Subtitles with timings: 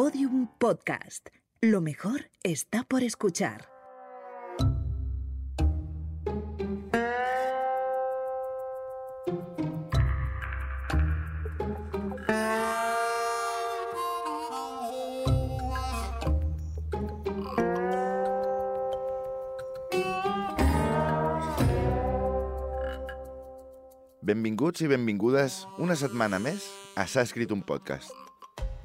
[0.00, 1.28] Podium Podcast.
[1.60, 3.68] Lo mejor está por escuchar.
[24.22, 26.64] Benvinguts i benvingudes una setmana més
[26.96, 28.29] a S'ha escrit un podcast.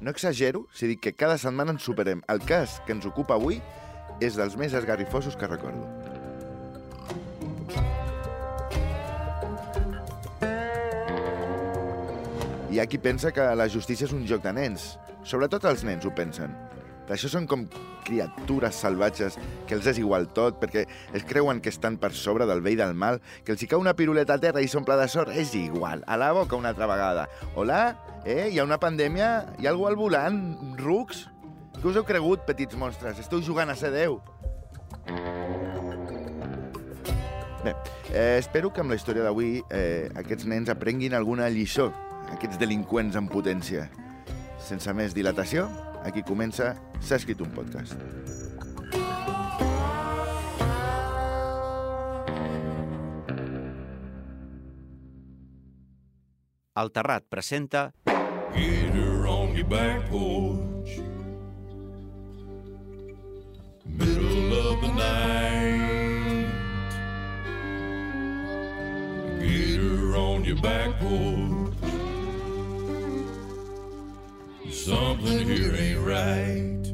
[0.00, 2.20] No exagero si dic que cada setmana ens superem.
[2.28, 3.62] El cas que ens ocupa avui
[4.20, 5.88] és dels més esgarrifosos que recordo.
[12.70, 14.96] Hi ha qui pensa que la justícia és un joc de nens.
[15.24, 16.52] Sobretot els nens ho pensen.
[17.06, 17.64] Per això són com
[18.04, 20.84] criatures salvatges que els és igual tot, perquè
[21.14, 23.80] es creuen que estan per sobre del bé i del mal, que els hi cau
[23.80, 26.04] una piruleta a terra i s'omple de sort, és igual.
[26.06, 27.30] A la boca una altra vegada.
[27.54, 28.05] Hola?
[28.26, 28.48] Eh?
[28.50, 29.54] Hi ha una pandèmia?
[29.62, 30.40] Hi ha algú al volant?
[30.80, 31.28] Rucs?
[31.76, 33.20] Què us heu cregut, petits monstres?
[33.22, 34.16] Esteu jugant a ser Déu?
[37.62, 37.74] Bé,
[38.10, 41.92] eh, espero que amb la història d'avui eh, aquests nens aprenguin alguna lliçó,
[42.34, 43.86] aquests delinqüents en potència.
[44.58, 45.68] Sense més dilatació,
[46.02, 47.94] aquí comença S'ha escrit un podcast.
[56.76, 57.86] El Terrat presenta
[58.56, 60.98] Get her on your back porch.
[63.84, 66.46] Middle of the night.
[69.40, 71.74] Get her on your back porch.
[74.72, 76.84] Something here ain't right.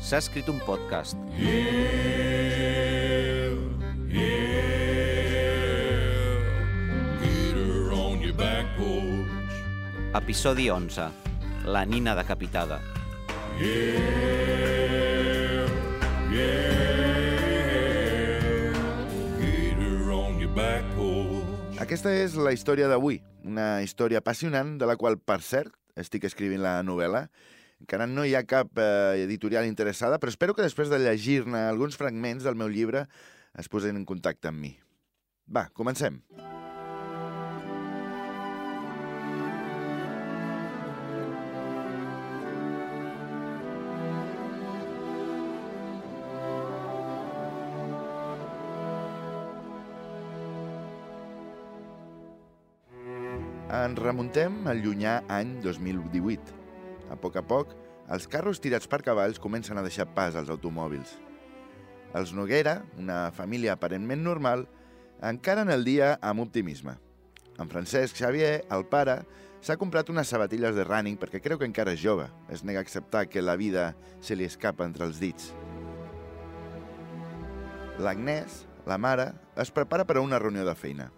[0.00, 1.16] S'ha escrit un podcast.
[1.36, 2.85] Yeah,
[10.16, 11.10] Episodi 11.
[11.66, 12.80] La nina decapitada.
[13.60, 13.68] Yeah,
[16.32, 16.86] yeah.
[19.38, 20.84] Get her on your back.
[21.76, 26.64] Aquesta és la història d'avui, una història apassionant de la qual, per cert, estic escrivint
[26.64, 27.26] la novel·la.
[27.84, 32.00] Encara no hi ha cap eh, editorial interessada, però espero que després de llegir-ne alguns
[32.00, 33.04] fragments del meu llibre
[33.60, 34.72] es posin en contacte amb mi.
[35.44, 36.22] Va, comencem.
[53.66, 56.52] Ens remuntem al llunyà any 2018.
[57.10, 57.72] A poc a poc,
[58.14, 61.16] els carros tirats per cavalls comencen a deixar pas als automòbils.
[62.14, 64.68] Els Noguera, una família aparentment normal,
[65.18, 66.94] encaren el dia amb optimisme.
[67.58, 69.18] En Francesc Xavier, el pare,
[69.58, 72.30] s'ha comprat unes sabatilles de running perquè creu que encara és jove.
[72.46, 75.50] Es nega a acceptar que la vida se li escapa entre els dits.
[77.98, 81.10] L'Agnès, la mare, es prepara per a una reunió de feina.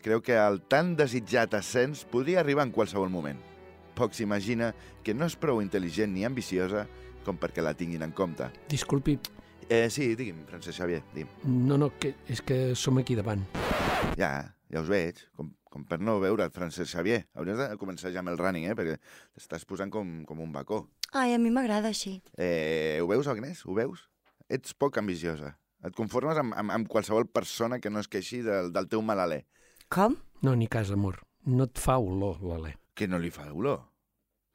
[0.00, 3.38] Creu que el tan desitjat ascens podria arribar en qualsevol moment.
[3.98, 4.72] Poc s'imagina
[5.04, 6.86] que no és prou intel·ligent ni ambiciosa
[7.26, 8.48] com perquè la tinguin en compte.
[8.68, 9.18] Disculpi,
[9.70, 11.28] Eh, sí, digui'm, Francesc Xavier, digui'm.
[11.68, 13.44] no, no, que, és que som aquí davant.
[14.18, 17.20] Ja, ja us veig, com, com per no veure el Francesc Xavier.
[17.38, 18.74] Hauries de començar ja amb el running, eh?
[18.74, 18.96] Perquè
[19.36, 20.88] t'estàs posant com, com un bacó.
[21.12, 22.16] Ai, a mi m'agrada així.
[22.36, 23.62] Eh, ho veus, Agnès?
[23.64, 24.08] Ho veus?
[24.48, 25.52] Ets poc ambiciosa.
[25.86, 29.22] Et conformes amb, amb, amb qualsevol persona que no es queixi del, del teu mal
[29.22, 29.44] alè.
[29.90, 30.16] Com?
[30.46, 31.20] No, ni cas, amor.
[31.50, 32.76] No et fa olor, l'Alè.
[32.94, 33.82] Que no li fa olor.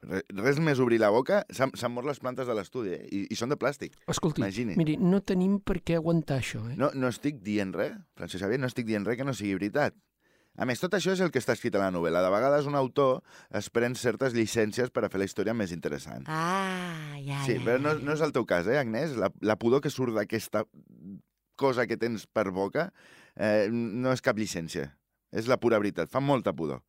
[0.06, 3.04] Re, res més obrir la boca, s'han mort les plantes de l'estudi, eh?
[3.10, 3.96] I, I són de plàstic.
[4.12, 4.76] Escolti, Imagini.
[4.78, 6.76] miri, no tenim per què aguantar això, eh?
[6.78, 9.96] No, no estic dient res, Francesc Xavier, no estic dient res que no sigui veritat.
[10.56, 12.22] A més, tot això és el que està escrit a la novel·la.
[12.24, 13.18] De vegades un autor
[13.52, 16.24] es pren certes llicències per a fer la història més interessant.
[16.32, 17.64] Ah, ja, Sí, ja.
[17.66, 19.16] però no, no és el teu cas, eh, Agnès?
[19.20, 20.64] La, la pudor que surt d'aquesta
[21.60, 22.86] cosa que tens per boca
[23.36, 24.94] eh, no és cap llicència.
[25.32, 26.10] És la pura veritat.
[26.12, 26.82] Fa molta pudor.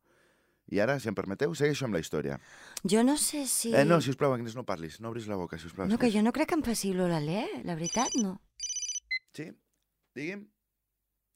[0.68, 2.36] I ara, si em permeteu, segueixo amb la història.
[2.84, 3.72] Jo no sé si...
[3.72, 4.98] Eh, no, si us plau, Agnès, no parlis.
[5.00, 5.88] No obris la boca, si us plau.
[5.88, 8.36] No, que jo no crec que em faci olor l'alè, la veritat, no.
[9.36, 9.48] Sí?
[10.18, 10.44] Digui'm.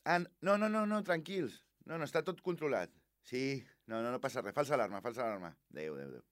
[0.04, 1.62] Ah, no, no, no, no, tranquils.
[1.86, 2.92] No, no, està tot controlat.
[3.24, 4.54] Sí, no, no, no passa res.
[4.54, 5.54] Falsa alarma, falsa alarma.
[5.72, 6.26] Adéu, adéu, adéu.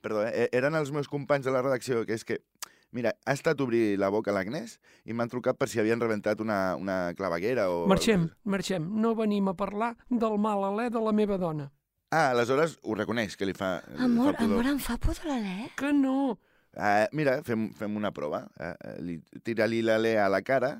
[0.00, 0.48] Perdó, eh?
[0.56, 2.40] eren els meus companys de la redacció, que és que...
[2.92, 6.40] Mira, ha estat obrir la boca a l'Agnès i m'han trucat per si havien rebentat
[6.42, 7.84] una, una claveguera o...
[7.90, 8.88] Marxem, marxem.
[8.98, 11.68] No venim a parlar del mal alè de la meva dona.
[12.10, 13.76] Ah, aleshores ho reconeix, que li fa...
[13.94, 14.56] li Amor, fa pudor.
[14.58, 15.68] amor, em fa pudor l'alè?
[15.78, 16.32] Que no.
[16.74, 18.44] Uh, mira, fem, fem una prova.
[18.58, 18.74] Uh,
[19.06, 20.72] li, tira-li l'alè a la cara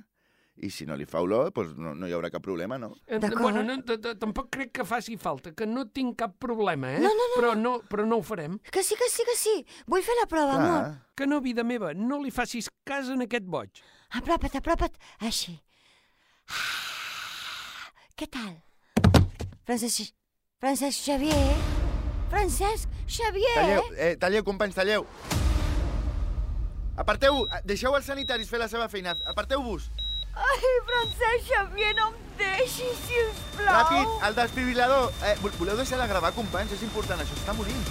[0.62, 2.92] i si no li fa olor, doncs no, no hi haurà cap problema, no?
[3.06, 3.42] Eh, D'acord.
[3.42, 7.00] Bueno, no, tampoc crec que faci falta, que no tinc cap problema, eh?
[7.00, 8.58] No, no, no, però, no, però no ho farem.
[8.70, 9.54] Que sí, que sí, que sí.
[9.88, 10.80] Vull fer la prova, amor.
[10.84, 13.82] Clar, Que no, vida meva, no li facis cas en aquest boig.
[14.16, 14.96] Apropa't, apropa't.
[15.28, 15.58] Així.
[16.50, 18.56] Ah, Què tal?
[19.64, 20.12] Francesc...
[20.60, 21.54] Francesc Xavier?
[22.28, 23.54] Francesc Xavier?
[23.56, 25.06] Talleu, eh, talleu, companys, talleu.
[27.00, 29.14] Aparteu, deixeu els sanitaris fer la seva feina.
[29.32, 29.86] Aparteu-vos.
[30.34, 33.74] Ai, Francesc Xavier, no em deixis, sisplau.
[33.74, 35.10] Ràpid, el desfibrilador.
[35.30, 36.72] Eh, vol- voleu deixar de gravar, companys?
[36.78, 37.82] És important, això està morint.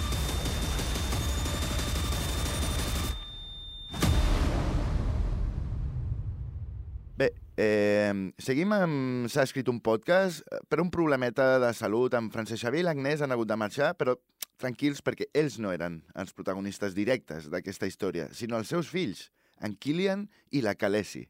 [7.20, 9.28] Bé, eh, seguim amb...
[9.32, 13.24] S'ha escrit un podcast eh, per un problemeta de salut amb Francesc Xavier i l'Agnès
[13.26, 14.16] han hagut de marxar, però
[14.60, 19.28] tranquils perquè ells no eren els protagonistes directes d'aquesta història, sinó els seus fills,
[19.64, 20.26] en Kilian
[20.56, 21.26] i la Calesi.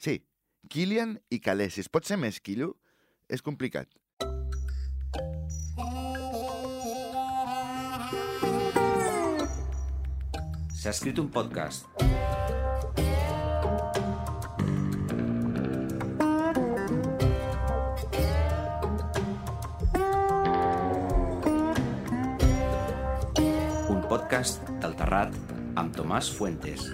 [0.00, 0.18] Sí,
[0.68, 1.80] Kilian i Calesi.
[1.80, 2.74] Es pot ser més quillo?
[3.30, 3.88] És complicat.
[10.80, 11.84] S'ha escrit un podcast.
[23.88, 25.36] Un podcast del Terrat
[25.80, 26.88] amb Tomàs Fuentes.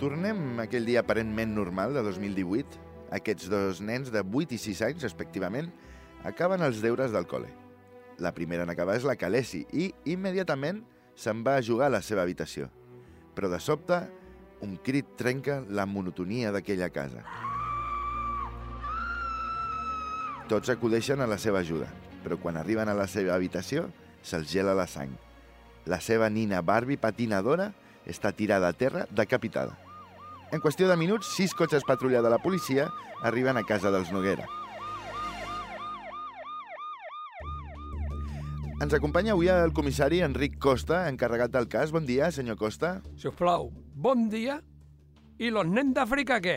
[0.00, 2.78] Tornem aquell dia aparentment normal de 2018.
[3.12, 5.66] Aquests dos nens de 8 i 6 anys, respectivament,
[6.24, 7.50] acaben els deures del col·le.
[8.16, 10.78] La primera en acabar és la Calesi i, immediatament,
[11.12, 12.70] se'n va a jugar a la seva habitació.
[13.36, 13.98] Però de sobte,
[14.64, 17.20] un crit trenca la monotonia d'aquella casa.
[20.48, 21.90] Tots acudeixen a la seva ajuda,
[22.24, 23.90] però quan arriben a la seva habitació,
[24.24, 25.12] se'ls gela la sang.
[25.84, 27.68] La seva nina Barbie patinadora
[28.08, 29.89] està tirada a terra decapitada.
[30.50, 32.88] En qüestió de minuts, sis cotxes patrulla de la policia
[33.22, 34.48] arriben a casa dels Noguera.
[38.80, 41.92] Ens acompanya avui el comissari Enric Costa, encarregat del cas.
[41.94, 42.96] Bon dia, senyor Costa.
[43.14, 44.58] Si us plau, bon dia.
[45.38, 46.56] I los nens d'Àfrica què?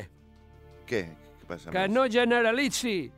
[0.90, 1.04] Què?
[1.42, 1.70] Què passa?
[1.70, 1.94] Que més?
[1.94, 3.12] no generalitzi.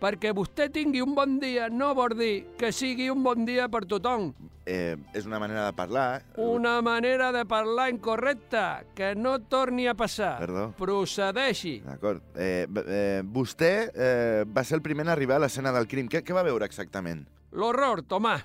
[0.00, 3.86] Perquè vostè tingui un bon dia no vol dir que sigui un bon dia per
[3.88, 4.28] tothom.
[4.66, 6.24] Eh, és una manera de parlar.
[6.42, 10.34] Una manera de parlar incorrecta, que no torni a passar.
[10.42, 10.66] Perdó.
[10.76, 11.78] Procedeixi.
[11.86, 12.34] D'acord.
[12.34, 16.10] Eh, eh, vostè eh, va ser el primer en arribar a l'escena del crim.
[16.12, 17.24] Què, què va veure exactament?
[17.56, 18.44] L'horror, Tomàs.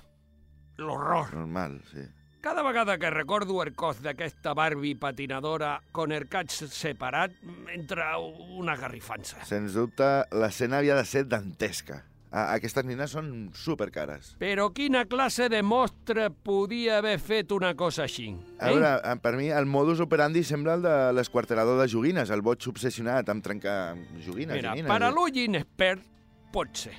[0.80, 1.34] L'horror.
[1.36, 2.06] Normal, sí.
[2.42, 7.36] Cada vegada que recordo el cos d'aquesta Barbie patinadora con el caig separat,
[7.70, 9.44] entra una garrifança.
[9.46, 12.00] Sens dubte, l'escena havia de ser dantesca.
[12.32, 14.32] A aquestes nines són supercares.
[14.42, 18.32] Però quina classe de mostre podia haver fet una cosa així?
[18.58, 22.42] A veure, eh, per mi el modus operandi sembla el de l'esquarterador de joguines, el
[22.42, 23.94] boig obsessionat amb trencar
[24.26, 24.90] joguines Mira, i nines.
[24.90, 26.02] per a l'ull inexpert,
[26.50, 26.96] pot ser.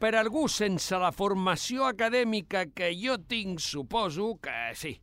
[0.00, 4.94] Per algú sense la formació acadèmica que jo tinc, suposo que sí.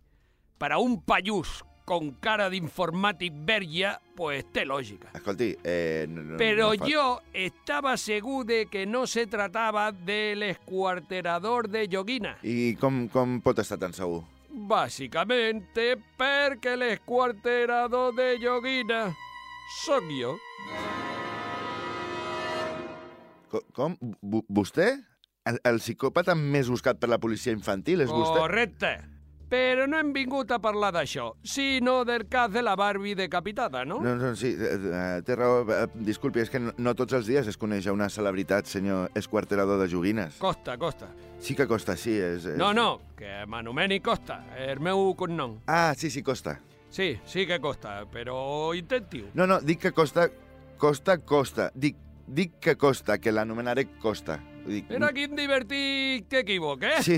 [0.58, 5.12] Per a un pallús con cara d'informàtic verge, pues té lògica.
[5.16, 6.06] Escolti, eh...
[6.10, 11.70] No, no- Pero no fa- yo estaba seguro de que no se trataba del escuarterador
[11.70, 12.34] de Yoguina.
[12.44, 14.24] I com, com pot estar tan segur?
[14.50, 19.14] Básicamente perquè l'escuarterador de Yoguina
[19.86, 20.36] sóc jo.
[23.76, 23.98] Com?
[24.22, 24.92] V vostè?
[25.48, 28.42] El, el psicòpata més buscat per la policia infantil és vostè?
[28.42, 28.98] Correcte.
[29.48, 34.02] Però no hem vingut a parlar d'això, sinó del cas de la Barbie decapitada, no?
[34.04, 35.62] No, no, sí, eh, eh, té raó.
[35.72, 39.16] Eh, Disculpi, és que no, no tots els dies es coneix a una celebritat, senyor
[39.16, 40.36] esquarterador de joguines.
[40.44, 41.08] Costa, Costa.
[41.40, 42.18] Sí que costa, sí.
[42.20, 42.58] És, és...
[42.60, 45.62] No, no, que m'anomeni Costa, el meu cognom.
[45.72, 46.58] Ah, sí, sí, costa.
[46.90, 49.30] Sí, sí que costa, però intentiu.
[49.34, 50.28] No, no, dic que costa...
[50.78, 51.72] Costa, costa.
[51.74, 51.96] Dic,
[52.28, 54.40] dic que costa, que l'anomenaré costa.
[54.68, 57.02] Dic, Mira quin divertit t'equivoc, eh?
[57.04, 57.16] Sí.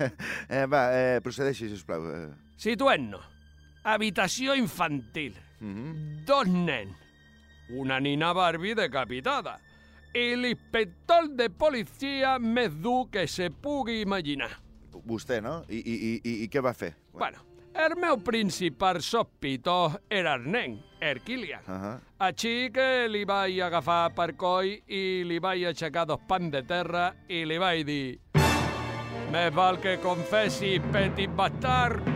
[0.48, 2.06] eh, va, eh, procedeixi, sisplau.
[2.08, 3.24] Eh, Situem-nos.
[3.84, 5.34] Habitació infantil.
[5.60, 6.24] mm -hmm.
[6.24, 6.96] Dos nens.
[7.70, 9.58] Una nina Barbie decapitada.
[10.14, 14.50] I l'inspector de policia més dur que se pugui imaginar.
[15.04, 15.64] Vostè, no?
[15.68, 16.94] I, i, i, i què va fer?
[17.12, 17.38] Bueno,
[17.74, 20.78] el meu principal sospitós era el nen,
[21.66, 21.98] Uh -huh.
[22.18, 27.14] Així que li vaig agafar per coll i li vaig aixecar dos pans de terra
[27.28, 28.18] i li vaig dir
[29.32, 32.15] Més val que confessi, petit bastard.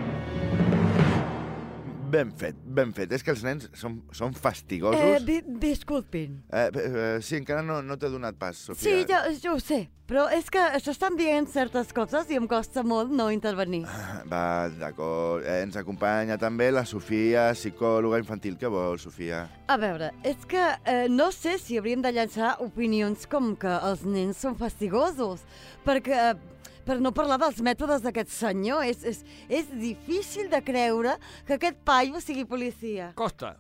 [2.11, 3.13] Ben fet, ben fet.
[3.15, 4.99] És que els nens són, són fastigosos.
[4.99, 6.41] Eh, di disculpin.
[6.51, 8.83] Eh, eh, sí, encara no, no t'he donat pas, Sofia.
[8.83, 12.83] Sí, jo, jo ho sé, però és que s'estan dient certes coses i em costa
[12.83, 13.85] molt no intervenir.
[14.31, 15.47] Va, d'acord.
[15.47, 18.59] Eh, ens acompanya també la Sofia, psicòloga infantil.
[18.59, 19.45] Què vol, Sofia?
[19.71, 24.03] A veure, és que eh, no sé si hauríem de llançar opinions com que els
[24.07, 25.47] nens són fastigosos,
[25.87, 26.25] perquè...
[26.33, 26.59] Eh,
[26.91, 31.15] per no parlar dels mètodes d'aquest senyor, és, és, és difícil de creure
[31.47, 33.13] que aquest paio sigui policia.
[33.19, 33.55] Costa.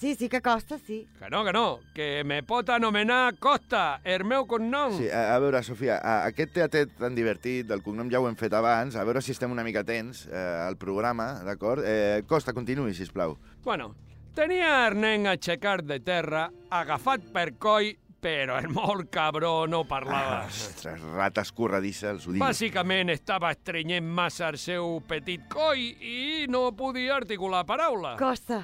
[0.00, 1.04] Sí, sí que costa, sí.
[1.18, 1.64] Que no, que no,
[1.94, 4.96] que me pot anomenar Costa, el meu cognom.
[4.96, 8.38] Sí, a, a veure, Sofia, a, aquest teatret tan divertit, del cognom ja ho hem
[8.40, 11.84] fet abans, a veure si estem una mica tens eh, al programa, d'acord?
[11.84, 13.36] Eh, Costa, continuï, si plau.
[13.62, 13.92] Bueno,
[14.34, 20.44] tenia el nen aixecat de terra, agafat per coll, però el molt cabró no parlava.
[20.46, 22.42] Ostres, rata escorredissa, els ho dic.
[22.42, 28.16] Bàsicament estava estrenyent massa el seu petit coll i no podia articular paraula.
[28.20, 28.62] Costa.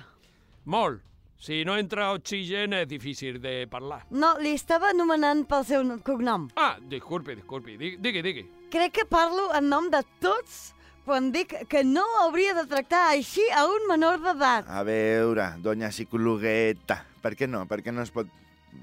[0.64, 1.02] Molt.
[1.38, 4.06] Si no entra oxigen és difícil de parlar.
[4.10, 6.48] No, li estava anomenant pel seu cognom.
[6.56, 7.76] Ah, disculpi, disculpi.
[7.76, 8.22] Digui, digui.
[8.24, 8.46] digui.
[8.72, 10.72] Crec que parlo en nom de tots
[11.06, 14.66] quan dic que no hauria de tractar així a un menor d'edat.
[14.66, 17.62] A veure, doña psicologueta, per què no?
[17.70, 18.32] Per què no es pot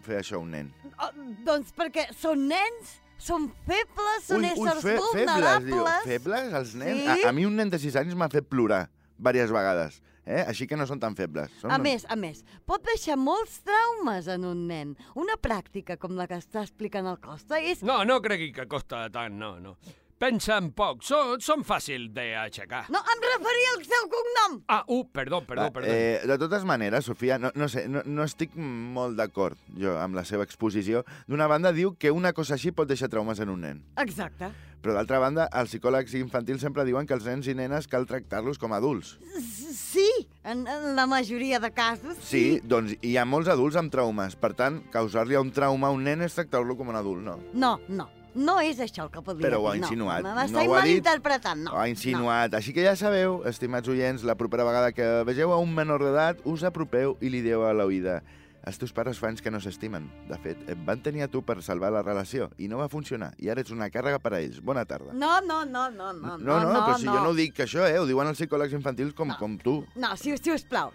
[0.05, 0.71] fer això a un nen?
[0.97, 1.09] Oh,
[1.45, 5.13] doncs perquè són nens, són febles, són éssers fe- febles,
[5.65, 5.77] diu.
[5.77, 6.07] vulnerables.
[6.09, 7.03] Febles, els nens?
[7.03, 7.25] Sí.
[7.25, 10.01] A, a mi un nen de 6 anys m'ha fet plorar diverses vegades.
[10.25, 10.39] Eh?
[10.47, 11.51] Així que no són tan febles.
[11.59, 14.93] Són A més, a més, pot deixar molts traumes en un nen.
[15.19, 17.83] Una pràctica com la que està explicant el Costa és...
[17.83, 19.75] No, no cregui que costa tant, no, no.
[20.21, 22.85] Pensa en poc, són, són fàcil d'aixecar.
[22.93, 24.59] No, em referia al seu cognom!
[24.71, 25.89] Ah, uh, perdó, perdó, Va, perdó.
[25.91, 30.15] Eh, de totes maneres, Sofia, no, no sé, no, no estic molt d'acord jo amb
[30.15, 31.03] la seva exposició.
[31.27, 33.83] D'una banda, diu que una cosa així pot deixar traumes en un nen.
[33.99, 34.53] Exacte.
[34.83, 38.59] Però d'altra banda, els psicòlegs infantils sempre diuen que els nens i nenes cal tractar-los
[38.59, 39.13] com a adults.
[39.73, 40.07] Sí,
[40.43, 44.35] en, en la majoria de casos, Sí, doncs hi ha molts adults amb traumes.
[44.39, 47.39] Per tant, causar-li un trauma a un nen és tractar-lo com un adult, no?
[47.53, 48.09] No, no.
[48.35, 50.23] No és això el que podria Però ho ha dir, insinuat.
[50.23, 51.03] No, No ho ha dit.
[51.03, 51.71] malinterpretant, no.
[51.73, 52.53] Ho ha insinuat.
[52.53, 56.39] Així que ja sabeu, estimats oients, la propera vegada que vegeu a un menor d'edat,
[56.45, 58.21] us apropeu i li dieu a l'oïda
[58.65, 60.05] els teus pares fa anys que no s'estimen.
[60.29, 63.33] De fet, et van tenir a tu per salvar la relació i no va funcionar.
[63.37, 64.61] I ara ets una càrrega per a ells.
[64.63, 65.11] Bona tarda.
[65.11, 67.99] No, no, no, no, no, no, no, però si jo no dic que això, eh?
[67.99, 69.35] Ho diuen els psicòlegs infantils com, No.
[69.37, 69.85] com tu.
[69.99, 70.93] No, si, si us plau,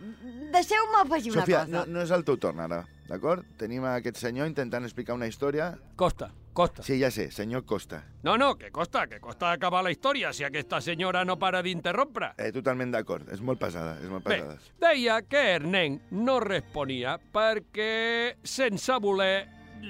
[0.51, 1.93] deixeu-me afegir Sofia, una no, cosa.
[1.93, 3.45] no és el teu torn ara, d'acord?
[3.59, 5.75] Tenim a aquest senyor intentant explicar una història.
[5.95, 6.83] Costa, costa.
[6.83, 8.03] Sí, ja sé, senyor Costa.
[8.27, 12.33] No, no, que costa, que costa acabar la història si aquesta senyora no para d'interrompre.
[12.37, 14.59] Eh, totalment d'acord, és molt pesada, és molt Bé, pesada.
[14.83, 19.47] deia que el nen no responia perquè, sense voler,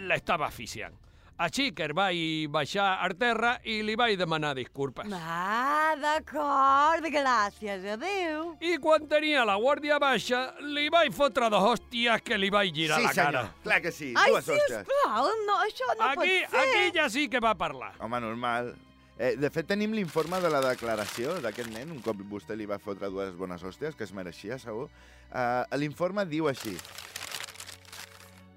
[0.08, 0.94] l'estava asfixiant.
[1.38, 5.06] Així que el vaig baixar a terra i li vaig demanar disculpes.
[5.14, 8.56] Ah, d'acord, gràcies, adéu.
[8.58, 12.98] I quan tenia la guàrdia baixa, li vaig fotre dos hòsties que li vaig girar
[12.98, 13.44] sí, la cara.
[13.44, 14.82] senyor, clar que sí, Ai, dues hòsties.
[14.82, 16.64] sisplau, no, això no aquí, pot ser.
[16.66, 17.92] aquí ja sí que va parlar.
[18.02, 18.74] Home, normal.
[19.18, 22.78] Eh, de fet, tenim l'informe de la declaració d'aquest nen, un cop vostè li va
[22.82, 24.88] fotre dues bones hòsties, que es mereixia, segur.
[25.30, 26.74] Uh, L'informe diu així.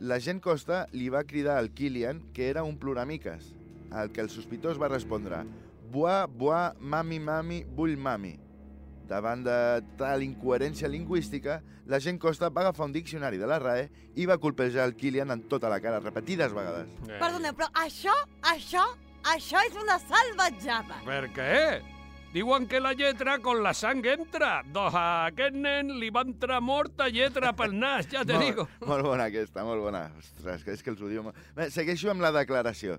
[0.01, 3.51] L'agent Costa li va cridar al Kilian que era un ploramiques,
[3.93, 5.43] al que el sospitós va respondre
[5.93, 8.31] «Buà, buà, mami, mami, vull mami».
[9.05, 9.57] Davant de
[9.99, 13.85] tal incoherència lingüística, l'agent Costa va agafar un diccionari de la RAE
[14.17, 16.89] i va colpejar el Kilian en tota la cara, repetides vegades.
[17.05, 18.15] Eh, Perdoneu, però això,
[18.55, 18.87] això,
[19.35, 21.03] això és una salvatjada.
[21.05, 21.57] Per què?
[22.31, 24.61] Diuen que la lletra con la sang entra.
[24.63, 28.67] Doncs a aquest nen li va entrar morta lletra pel nas, ja te digo.
[28.79, 30.05] Molt, molt bona aquesta, molt bona.
[30.17, 31.25] Ostres, que és que els ho diu...
[31.25, 32.95] molt- Bé, segueixo amb la declaració.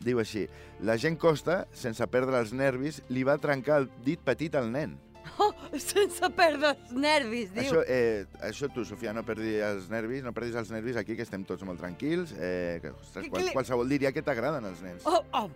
[0.00, 0.46] Diu així,
[0.80, 4.96] la gent Costa, sense perdre els nervis, li va trencar el dit petit al nen.
[5.40, 7.62] Oh, sense perdre els nervis, diu.
[7.68, 11.22] Això, eh, això tu, Sofia, no perdis els nervis, no perdis els nervis aquí, que
[11.28, 12.32] estem tots molt tranquils.
[12.40, 15.04] Eh, que, ostres, Que- qual, que li- qualsevol diria que t'agraden els nens.
[15.04, 15.50] Oh, oh,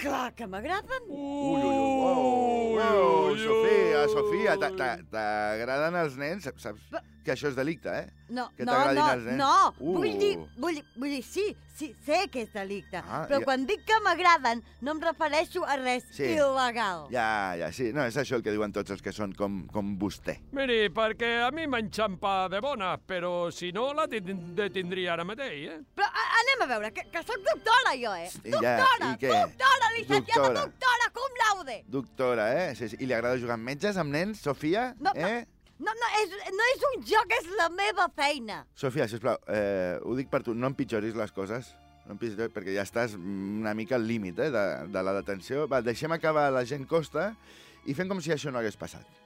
[0.00, 1.08] clar que m'agraden.
[1.08, 6.44] Ui, ui, ui, uau, uau, Sofia, Sofia, t'a- t'a- t'agraden els nens?
[6.44, 6.66] Saps
[7.24, 8.10] que això és delicte, eh?
[8.28, 9.36] No, Que no, no, els nens?
[9.38, 9.74] no.
[9.78, 9.98] Uh.
[9.98, 11.44] Vull dir, vull, vull dir, sí,
[11.76, 12.98] sí, sé que és delicte.
[13.04, 16.22] Ah, però ja- quan dic que m'agraden, no em refereixo a res Sí.
[16.36, 17.08] il·legal.
[17.12, 17.92] Ja, ja, sí.
[17.92, 20.38] No, és això el que diuen tots els que són com, com vostè.
[20.52, 25.68] Miri, perquè a mi m'enxampa de bona, però si no la tin- detindria ara mateix,
[25.70, 25.80] eh?
[25.94, 28.28] Però a, anem a veure, que, que sóc doctora jo, eh?
[28.30, 29.28] Sí, ja, doctora, i què?
[29.32, 30.60] doctora, llicenciada Doctora.
[30.66, 31.84] doctora, cum laude.
[31.88, 32.74] Doctora, eh?
[32.74, 32.96] Sí, sí.
[33.00, 34.94] I li agrada jugar amb metges, amb nens, Sofia?
[34.98, 35.20] No, no.
[35.28, 35.44] eh?
[35.46, 35.53] No,
[35.92, 38.62] no, és, no és un joc, és la meva feina.
[38.78, 41.74] Sofia, sisplau, eh, ho dic per tu, no empitjoris les coses.
[42.04, 45.68] No empitjoris, perquè ja estàs una mica al límit eh, de, de la detenció.
[45.68, 47.32] Va, deixem acabar la gent Costa
[47.84, 49.23] i fem com si això no hagués passat.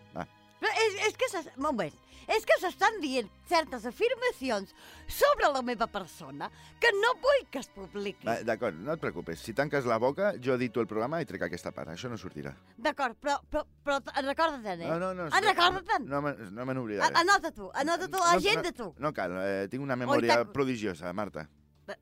[0.89, 1.31] És, és que...
[1.61, 2.05] moment.
[2.29, 4.75] És que s'estan dient certes afirmacions
[5.09, 8.27] sobre la meva persona que no vull que es publiqui.
[8.29, 9.41] Va, D'acord, no et preocupes.
[9.41, 11.95] Si tanques la boca, jo edito el programa i trec aquesta part.
[11.95, 12.53] Això no sortirà.
[12.77, 14.93] D'acord, però, però, però recorda-te'n, eh?
[14.93, 15.31] No, no, no.
[15.33, 16.09] Recorda-te'n.
[16.13, 17.17] No, no me n'oblidaré.
[17.25, 18.93] Anota tu, anota tu, agenda tu.
[18.99, 21.49] No, no cal, eh, tinc una memòria prodigiosa, Marta.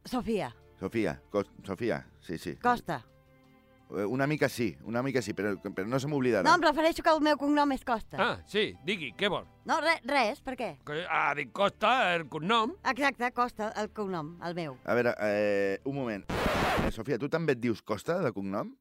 [0.03, 0.51] Sofia,
[0.81, 1.21] Sofia,
[1.63, 2.57] Sofia, sí, sí.
[2.57, 3.05] Costa.
[3.91, 6.43] Eh, Una mica sí, una mica sí, però, però no se m'oblidarà.
[6.43, 8.19] No, em refereixo que el meu cognom és Costa.
[8.19, 9.45] Ah, sí, digui, què vol?
[9.67, 10.73] No, re, res, per què?
[10.87, 12.75] Que, ah, dic Costa, el cognom.
[12.91, 14.75] Exacte, Costa, el cognom, el meu.
[14.85, 16.27] A veure, eh, un moment.
[16.33, 18.75] Eh, Sofia, tu també et dius Costa, de cognom?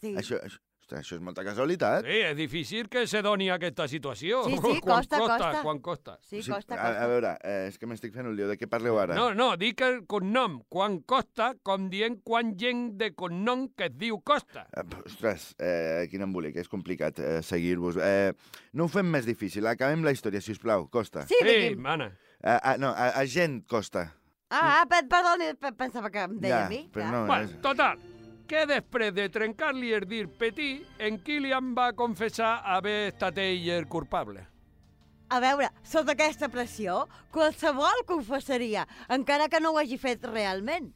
[0.00, 0.14] Sí.
[0.16, 2.04] Això, això, ostres, això és molta casualitat.
[2.06, 4.44] Sí, és difícil que se doni aquesta situació.
[4.46, 5.62] Sí, sí, quan costa, costa, costa.
[5.62, 6.18] Quan costa.
[6.22, 7.02] Sí, Sí, Costa, a, Costa.
[7.02, 8.46] a veure, eh, és que m'estic fent un lío.
[8.46, 9.14] De què parleu ara?
[9.16, 13.96] No, no, dic el cognom, quan costa, com dient quan gent de cognom que es
[13.98, 14.66] diu Costa.
[14.76, 17.96] Eh, Ostres, eh, quin embolic, és complicat eh, seguir-vos.
[17.98, 18.32] Eh,
[18.74, 21.26] no ho fem més difícil, acabem la història, si us plau, Costa.
[21.26, 22.12] Sí, Sí, mana.
[22.42, 24.12] Eh, ah, no, a, agent Costa.
[24.50, 26.84] Ah, ah, per- perdoni, pe- pensava que em deia ja, a mi.
[26.92, 27.10] però ja.
[27.10, 27.56] no, Bueno, és...
[27.64, 27.98] total,
[28.48, 33.88] que després de trencar-li el dir petit, en Kilian va confessar haver estat ell el
[33.90, 34.46] culpable.
[35.28, 37.00] A veure, sota aquesta pressió,
[37.34, 40.92] qualsevol confessaria, encara que no ho hagi fet realment.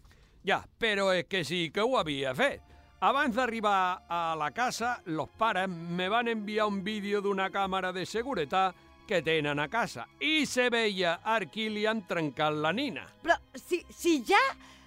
[0.46, 2.62] Ja, però és que sí que ho havia fet.
[3.00, 8.04] Abans d'arribar a la casa, los pares me van enviar un vídeo d'una càmera de
[8.06, 8.76] seguretat
[9.08, 13.08] que tenen a casa i se veia Arquilian trencant la nina.
[13.24, 14.38] Però si, si ja,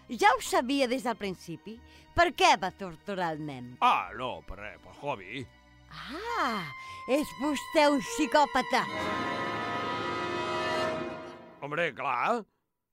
[0.08, 1.76] ja ho sabia des del principi,
[2.16, 3.74] per què va torturar el nen?
[3.82, 5.44] Ah, no, per res, per hobby.
[5.94, 6.64] Ah,
[7.12, 8.86] és vostè un psicòpata.
[11.64, 12.44] Hombre, clar,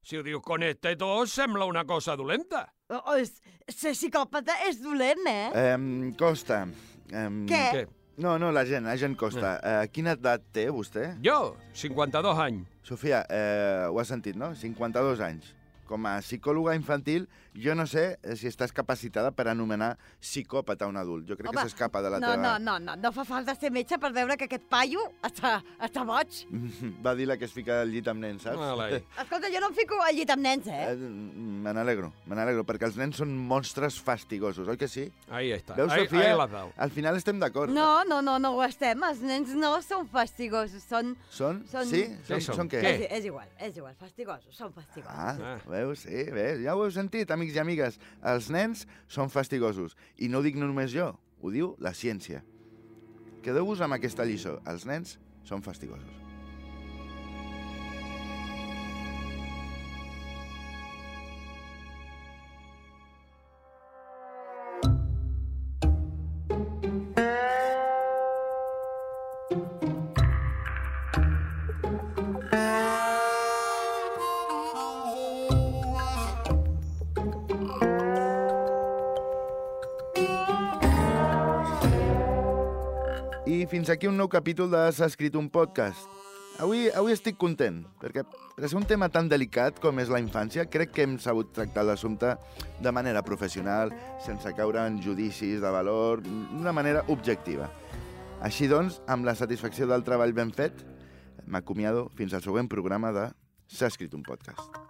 [0.02, 2.66] si ho dius con este to, sembla una cosa dolenta.
[2.90, 3.36] Oh, és,
[3.70, 5.48] ser psicòpata és dolent, eh?
[5.54, 6.64] Eh, Costa.
[7.10, 7.64] Eh, Què?
[7.76, 7.86] Què?
[8.20, 9.54] No, no, la gent, la gent Costa.
[9.64, 11.14] Eh, quina edat té vostè?
[11.24, 12.66] Jo, 52 anys.
[12.84, 14.52] Sofia, eh, ho has sentit, no?
[14.58, 15.54] 52 anys.
[15.90, 17.24] Com a psicòloga infantil,
[17.58, 21.26] jo no sé eh, si estàs capacitada per anomenar psicòpata un adult.
[21.26, 22.42] Jo crec Home, que s'escapa de la no, teva...
[22.42, 26.04] no, no, no, no fa falta ser metge per veure que aquest paio està, està
[26.06, 26.44] boig.
[27.04, 28.60] Va dir la que es fica al llit amb nens, saps?
[28.60, 29.02] Vale.
[29.24, 30.92] Escolta, jo no em fico al llit amb nens, eh?
[30.92, 31.10] Eh,
[31.66, 35.08] me n'alegro, me n'alegro, perquè els nens són monstres fastigosos, oi que sí?
[35.28, 35.74] Ahí està.
[35.80, 36.36] Veus, ahí, Sofia?
[36.38, 36.70] ahí.
[36.86, 37.74] Al final estem d'acord.
[37.74, 39.02] No, no, no, no ho estem.
[39.10, 41.16] Els nens no són fastigosos, són...
[41.34, 41.64] Són?
[41.66, 42.04] Són- Sí?
[42.06, 42.56] Què Són, són?
[42.60, 42.80] són què?
[42.84, 42.90] Què?
[42.92, 45.10] És, és igual, és igual, fastigosos, són fastigosos.
[45.10, 45.56] Ah, Ah.
[45.80, 46.06] Veus?
[46.06, 46.62] Sí, veus?
[46.62, 47.98] Ja ho heu sentit, amics i amigues.
[48.22, 49.96] Els nens són fastigosos.
[50.22, 52.44] I no ho dic només jo, ho diu la ciència.
[53.44, 54.58] Quedeu-vos amb aquesta lliçó.
[54.68, 55.16] Els nens
[55.48, 56.29] són fastigosos.
[83.80, 86.04] Fins aquí un nou capítol de S'ha escrit un podcast.
[86.60, 90.66] Avui, avui estic content, perquè per ser un tema tan delicat com és la infància,
[90.68, 92.34] crec que hem sabut tractar l'assumpte
[92.84, 97.70] de manera professional, sense caure en judicis de valor, d'una manera objectiva.
[98.44, 100.84] Així doncs, amb la satisfacció del treball ben fet,
[101.48, 103.30] m'acomiado fins al següent programa de
[103.70, 104.89] S'ha escrit un podcast.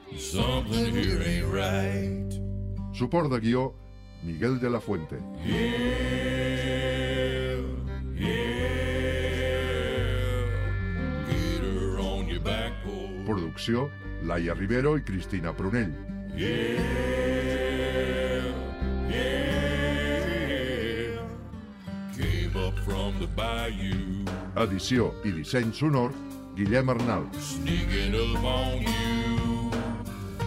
[0.17, 2.29] Something here ain't right.
[2.93, 3.73] Suport de guió,
[4.23, 5.15] Miguel de la Fuente.
[5.43, 5.55] Yeah,
[8.15, 8.41] yeah.
[11.27, 13.25] Get her on your back porch.
[13.25, 13.89] Producció,
[14.23, 15.93] Laia Rivero i Cristina Prunell.
[16.35, 16.81] Yeah,
[19.09, 19.61] yeah.
[22.15, 26.11] Came up from the bayou, Edició i disseny sonor,
[26.55, 27.29] Guillem Arnal.
[27.39, 29.20] sneaking up on you.